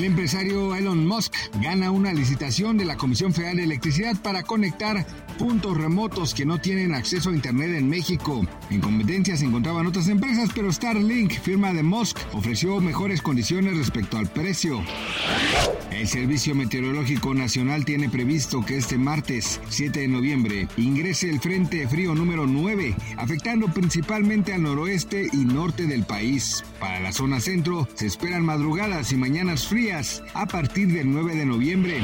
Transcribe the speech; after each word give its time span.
El 0.00 0.06
empresario 0.06 0.74
Elon 0.74 1.06
Musk 1.06 1.34
gana 1.60 1.90
una 1.90 2.14
licitación 2.14 2.78
de 2.78 2.86
la 2.86 2.96
Comisión 2.96 3.34
Federal 3.34 3.58
de 3.58 3.64
Electricidad 3.64 4.16
para 4.22 4.42
conectar 4.42 5.06
puntos 5.38 5.76
remotos 5.76 6.32
que 6.32 6.46
no 6.46 6.58
tienen 6.58 6.94
acceso 6.94 7.28
a 7.28 7.34
Internet 7.34 7.74
en 7.76 7.86
México. 7.86 8.46
En 8.70 8.80
competencia 8.80 9.36
se 9.36 9.44
encontraban 9.44 9.86
otras 9.86 10.08
empresas, 10.08 10.48
pero 10.54 10.72
Starlink, 10.72 11.32
firma 11.32 11.74
de 11.74 11.82
Musk, 11.82 12.16
ofreció 12.32 12.80
mejores 12.80 13.20
condiciones 13.20 13.76
respecto 13.76 14.16
al 14.16 14.28
precio. 14.28 14.82
El 15.90 16.08
Servicio 16.08 16.54
Meteorológico 16.54 17.34
Nacional 17.34 17.84
tiene 17.84 18.08
previsto 18.08 18.64
que 18.64 18.78
este 18.78 18.96
martes 18.96 19.60
7 19.68 20.00
de 20.00 20.08
noviembre 20.08 20.68
ingrese 20.78 21.28
el 21.28 21.40
Frente 21.40 21.86
Frío 21.88 22.14
número 22.14 22.46
9, 22.46 22.96
afectando 23.18 23.66
principalmente 23.66 24.54
al 24.54 24.62
noroeste 24.62 25.28
y 25.30 25.44
norte 25.44 25.86
del 25.86 26.04
país. 26.04 26.64
Para 26.78 27.00
la 27.00 27.12
zona 27.12 27.40
centro 27.40 27.86
se 27.94 28.06
esperan 28.06 28.46
madrugadas 28.46 29.12
y 29.12 29.16
mañanas 29.16 29.66
frías 29.66 29.89
a 30.34 30.46
partir 30.46 30.92
del 30.92 31.10
9 31.10 31.34
de 31.34 31.44
noviembre. 31.46 32.00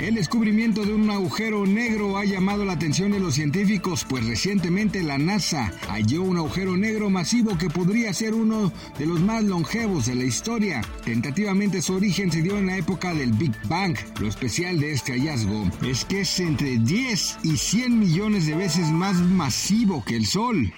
El 0.00 0.14
descubrimiento 0.14 0.84
de 0.84 0.92
un 0.92 1.08
agujero 1.10 1.66
negro 1.66 2.16
ha 2.16 2.24
llamado 2.24 2.64
la 2.64 2.72
atención 2.72 3.12
de 3.12 3.20
los 3.20 3.34
científicos, 3.34 4.04
pues 4.08 4.26
recientemente 4.26 5.02
la 5.02 5.18
NASA 5.18 5.72
halló 5.88 6.22
un 6.22 6.38
agujero 6.38 6.76
negro 6.76 7.08
masivo 7.10 7.56
que 7.58 7.70
podría 7.70 8.12
ser 8.12 8.34
uno 8.34 8.72
de 8.98 9.06
los 9.06 9.20
más 9.20 9.44
longevos 9.44 10.06
de 10.06 10.16
la 10.16 10.24
historia. 10.24 10.80
Tentativamente 11.04 11.80
su 11.80 11.94
origen 11.94 12.32
se 12.32 12.42
dio 12.42 12.58
en 12.58 12.66
la 12.66 12.76
época 12.76 13.14
del 13.14 13.32
Big 13.32 13.52
Bang. 13.68 13.96
Lo 14.20 14.26
especial 14.26 14.80
de 14.80 14.92
este 14.92 15.12
hallazgo 15.12 15.70
es 15.86 16.04
que 16.04 16.22
es 16.22 16.40
entre 16.40 16.78
10 16.78 17.38
y 17.44 17.56
100 17.56 17.98
millones 17.98 18.46
de 18.46 18.56
veces 18.56 18.88
más 18.90 19.16
masivo 19.16 20.02
que 20.04 20.16
el 20.16 20.26
Sol. 20.26 20.72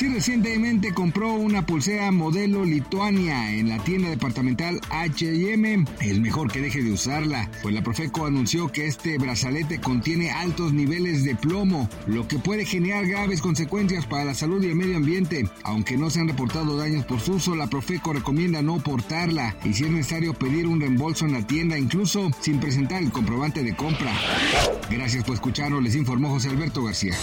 Si 0.00 0.08
recientemente 0.08 0.94
compró 0.94 1.34
una 1.34 1.66
pulsera 1.66 2.10
modelo 2.10 2.64
Lituania 2.64 3.52
en 3.52 3.68
la 3.68 3.84
tienda 3.84 4.08
departamental 4.08 4.80
H&M, 4.88 5.84
es 6.00 6.18
mejor 6.18 6.50
que 6.50 6.62
deje 6.62 6.82
de 6.82 6.90
usarla, 6.90 7.50
pues 7.60 7.74
la 7.74 7.82
Profeco 7.82 8.24
anunció 8.24 8.72
que 8.72 8.86
este 8.86 9.18
brazalete 9.18 9.78
contiene 9.78 10.30
altos 10.30 10.72
niveles 10.72 11.22
de 11.22 11.34
plomo, 11.34 11.86
lo 12.06 12.26
que 12.26 12.38
puede 12.38 12.64
generar 12.64 13.06
graves 13.06 13.42
consecuencias 13.42 14.06
para 14.06 14.24
la 14.24 14.32
salud 14.32 14.62
y 14.62 14.68
el 14.68 14.74
medio 14.74 14.96
ambiente. 14.96 15.46
Aunque 15.64 15.98
no 15.98 16.08
se 16.08 16.20
han 16.20 16.28
reportado 16.28 16.78
daños 16.78 17.04
por 17.04 17.20
su 17.20 17.34
uso, 17.34 17.54
la 17.54 17.66
Profeco 17.66 18.14
recomienda 18.14 18.62
no 18.62 18.78
portarla 18.78 19.54
y 19.66 19.74
si 19.74 19.84
es 19.84 19.90
necesario 19.90 20.32
pedir 20.32 20.66
un 20.66 20.80
reembolso 20.80 21.26
en 21.26 21.34
la 21.34 21.46
tienda, 21.46 21.78
incluso 21.78 22.30
sin 22.40 22.58
presentar 22.58 23.02
el 23.02 23.12
comprobante 23.12 23.62
de 23.62 23.76
compra. 23.76 24.12
Gracias 24.90 25.24
por 25.24 25.34
escucharnos, 25.34 25.82
les 25.82 25.94
informó 25.94 26.30
José 26.30 26.48
Alberto 26.48 26.84
García. 26.84 27.14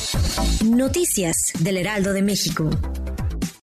Noticias 0.64 1.53
del 1.59 1.78
Heraldo 1.78 2.14
de 2.14 2.22
México. 2.22 2.66
you. 2.71 3.06